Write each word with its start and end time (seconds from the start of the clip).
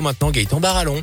Maintenant, 0.00 0.30
Gaëtan 0.30 0.60
Barallon. 0.60 1.02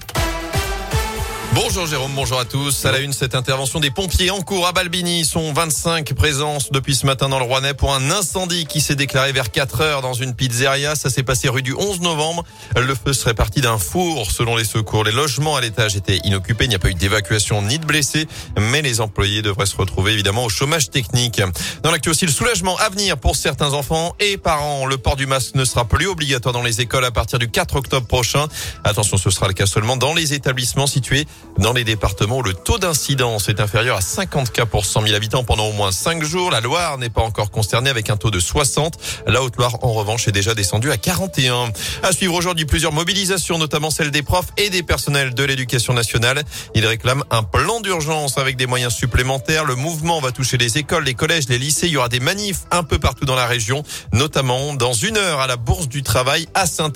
Bonjour 1.56 1.88
Jérôme, 1.88 2.12
bonjour 2.14 2.38
à 2.38 2.44
tous. 2.44 2.86
À 2.86 2.92
la 2.92 3.00
une, 3.00 3.14
cette 3.14 3.34
intervention 3.34 3.80
des 3.80 3.90
pompiers 3.90 4.30
en 4.30 4.42
cours 4.42 4.68
à 4.68 4.74
Balbini. 4.74 5.22
Ils 5.22 5.26
sont 5.26 5.54
25 5.54 6.14
présences 6.14 6.70
depuis 6.70 6.96
ce 6.96 7.06
matin 7.06 7.30
dans 7.30 7.40
le 7.40 7.46
Rouennais 7.46 7.74
pour 7.74 7.94
un 7.94 8.12
incendie 8.12 8.66
qui 8.66 8.82
s'est 8.82 8.96
déclaré 8.96 9.32
vers 9.32 9.50
4 9.50 9.80
heures 9.80 10.02
dans 10.02 10.12
une 10.12 10.34
pizzeria. 10.36 10.98
Ça 10.98 11.10
s'est 11.10 11.24
passé 11.24 11.48
rue 11.48 11.62
du 11.62 11.74
11 11.74 12.02
novembre. 12.02 12.44
Le 12.76 12.94
feu 12.94 13.14
serait 13.14 13.34
parti 13.34 13.62
d'un 13.62 13.78
four 13.78 14.30
selon 14.32 14.58
les 14.58 14.66
secours. 14.66 15.06
Les 15.06 15.14
logements 15.14 15.56
à 15.56 15.62
l'étage 15.62 15.96
étaient 15.96 16.20
inoccupés. 16.26 16.66
Il 16.66 16.70
n'y 16.70 16.76
a 16.76 16.80
pas 16.80 16.90
eu 16.90 16.94
d'évacuation 16.94 17.62
ni 17.62 17.80
de 17.80 17.86
blessés, 17.86 18.28
mais 18.60 18.82
les 18.82 19.00
employés 19.00 19.42
devraient 19.42 19.66
se 19.66 19.78
retrouver 19.78 20.12
évidemment 20.12 20.44
au 20.44 20.50
chômage 20.50 20.90
technique. 20.90 21.42
Dans 21.84 21.92
l'actu 21.92 22.10
aussi, 22.10 22.26
le 22.26 22.34
soulagement 22.34 22.76
à 22.80 22.90
venir 22.90 23.18
pour 23.18 23.38
certains 23.38 23.72
enfants 23.72 24.14
et 24.20 24.36
parents. 24.36 24.86
Le 24.88 24.98
port 24.98 25.16
du 25.16 25.26
masque 25.26 25.56
ne 25.56 25.64
sera 25.64 25.86
plus 25.86 26.08
obligatoire 26.08 26.52
dans 26.52 26.64
les 26.64 26.82
écoles 26.82 27.06
à 27.06 27.12
partir 27.12 27.40
du 27.40 27.50
4 27.50 27.78
octobre 27.78 28.08
prochain. 28.08 28.50
Attention, 28.84 29.16
ce 29.16 29.30
sera 29.30 29.48
le 29.48 29.54
cas 29.54 29.68
seulement 29.68 29.96
dans 29.96 30.14
les 30.14 30.34
établissements 30.34 30.88
situés 30.88 31.26
dans 31.58 31.74
les 31.74 31.84
départements 31.84 32.42
le 32.42 32.54
taux 32.54 32.78
d'incidence 32.78 33.50
est 33.50 33.60
inférieur 33.60 33.98
à 33.98 34.02
50 34.02 34.52
cas 34.52 34.66
pour 34.66 34.86
100 34.86 35.04
000 35.04 35.16
habitants 35.16 35.44
pendant 35.44 35.68
au 35.68 35.74
moins 35.74 35.92
5 35.92 36.24
jours. 36.24 36.52
La 36.52 36.60
Loire 36.60 36.98
n'est 36.98 37.10
pas 37.10 37.22
encore 37.22 37.52
concernée 37.52 37.90
avec 37.90 38.10
un 38.10 38.18
taux 38.18 38.32
de 38.32 38.40
60. 38.40 38.98
La 39.28 39.42
Haute-Loire, 39.42 39.78
en 39.84 39.94
revanche, 39.94 40.28
est 40.28 40.32
déjà 40.32 40.54
descendue 40.54 40.92
à 40.92 40.98
41. 40.98 41.72
À 42.04 42.12
suivre 42.12 42.34
aujourd'hui 42.34 42.66
plusieurs 42.66 42.92
mobilisations, 42.92 43.58
notamment 43.58 43.90
celles 43.90 44.12
des 44.12 44.24
profs 44.24 44.48
et 44.58 44.70
des 44.70 44.84
personnels 44.84 45.34
de 45.34 45.44
l'éducation 45.44 45.94
nationale. 45.94 46.44
Ils 46.74 46.86
réclament 46.86 47.24
un 47.32 47.44
plan 47.44 47.80
d'urgence 47.82 48.38
avec 48.38 48.56
des 48.58 48.68
moyens 48.68 48.94
supplémentaires. 48.94 49.66
Le 49.66 49.76
mouvement 49.76 50.20
va 50.22 50.32
toucher 50.32 50.58
les 50.58 50.78
écoles, 50.78 51.04
les 51.04 51.14
collèges, 51.14 51.48
les 51.50 51.58
lycées. 51.58 51.88
Il 51.88 51.94
y 51.94 51.98
aura 51.98 52.10
des 52.10 52.20
manifs 52.20 52.62
un 52.72 52.84
peu 52.84 53.00
partout 53.00 53.26
dans 53.26 53.36
la 53.36 53.48
région, 53.48 53.84
notamment 54.14 54.74
dans 54.74 54.94
une 54.94 55.18
heure 55.18 55.40
à 55.40 55.48
la 55.48 55.58
Bourse 55.58 55.88
du 55.88 56.04
Travail 56.04 56.48
à 56.54 56.66
saint 56.66 56.92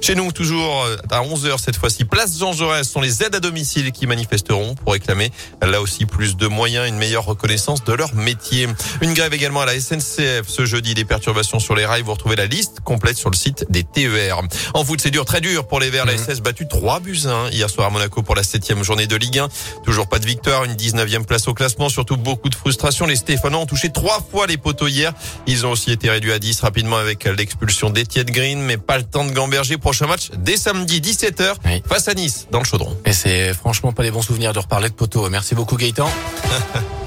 Chez 0.00 0.14
nous, 0.14 0.32
toujours 0.32 0.86
à 1.10 1.22
11 1.22 1.46
heures 1.46 1.60
cette 1.60 1.76
fois-ci, 1.76 2.04
place 2.04 2.38
Jean 2.38 2.52
Jaurès 2.52 2.88
sont 2.88 3.00
les 3.00 3.22
aides 3.22 3.34
à 3.34 3.40
domicile 3.40 3.79
qui 3.88 4.06
manifesteront 4.06 4.74
pour 4.74 4.92
réclamer 4.92 5.32
là 5.62 5.80
aussi 5.80 6.06
plus 6.06 6.36
de 6.36 6.46
moyens, 6.46 6.88
une 6.88 6.96
meilleure 6.96 7.24
reconnaissance 7.24 7.84
de 7.84 7.92
leur 7.92 8.14
métier. 8.14 8.68
Une 9.00 9.14
grève 9.14 9.32
également 9.32 9.62
à 9.62 9.66
la 9.66 9.78
SNCF 9.78 10.46
ce 10.46 10.64
jeudi, 10.66 10.94
des 10.94 11.04
perturbations 11.04 11.58
sur 11.58 11.74
les 11.74 11.86
rails. 11.86 12.02
Vous 12.02 12.12
retrouvez 12.12 12.36
la 12.36 12.46
liste 12.46 12.80
complète 12.80 13.16
sur 13.16 13.30
le 13.30 13.36
site 13.36 13.66
des 13.70 13.84
TER. 13.84 14.40
En 14.74 14.84
foot, 14.84 15.00
c'est 15.00 15.10
dur, 15.10 15.24
très 15.24 15.40
dur 15.40 15.66
pour 15.66 15.80
les 15.80 15.90
Verts. 15.90 16.06
La 16.06 16.16
SS 16.16 16.40
battu 16.40 16.68
3 16.68 17.00
buts 17.00 17.22
1 17.26 17.50
hier 17.50 17.70
soir 17.70 17.86
à 17.86 17.90
Monaco 17.90 18.22
pour 18.22 18.34
la 18.34 18.42
septième 18.42 18.82
journée 18.82 19.06
de 19.06 19.16
Ligue 19.16 19.38
1. 19.38 19.48
Toujours 19.84 20.08
pas 20.08 20.18
de 20.18 20.26
victoire, 20.26 20.64
une 20.64 20.74
19e 20.74 21.24
place 21.24 21.48
au 21.48 21.54
classement, 21.54 21.88
surtout 21.88 22.16
beaucoup 22.16 22.48
de 22.48 22.54
frustration. 22.54 23.06
Les 23.06 23.16
Stéphanois 23.16 23.60
ont 23.60 23.66
touché 23.66 23.90
trois 23.90 24.20
fois 24.30 24.46
les 24.46 24.56
poteaux 24.56 24.88
hier. 24.88 25.12
Ils 25.46 25.66
ont 25.66 25.72
aussi 25.72 25.92
été 25.92 26.10
réduits 26.10 26.32
à 26.32 26.38
10 26.38 26.60
rapidement 26.60 26.96
avec 26.96 27.24
l'expulsion 27.24 27.90
d'Etienne 27.90 28.30
Green, 28.30 28.60
mais 28.60 28.76
pas 28.76 28.98
le 28.98 29.04
temps 29.04 29.24
de 29.24 29.32
gamberger. 29.32 29.78
Prochain 29.78 30.06
match 30.06 30.30
dès 30.36 30.56
samedi 30.56 31.00
17h 31.00 31.54
face 31.86 32.08
à 32.08 32.14
Nice 32.14 32.46
dans 32.50 32.58
le 32.58 32.64
Chaudron. 32.64 32.96
Et 33.04 33.12
c'est 33.12 33.54
franchement 33.60 33.92
pas 33.92 34.02
des 34.02 34.10
bons 34.10 34.22
souvenirs 34.22 34.52
de 34.52 34.58
reparler 34.58 34.88
de 34.88 34.94
poteau. 34.94 35.28
Merci 35.28 35.54
beaucoup 35.54 35.76
Gaëtan. 35.76 36.08